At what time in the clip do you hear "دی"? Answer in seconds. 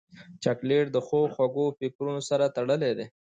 2.97-3.05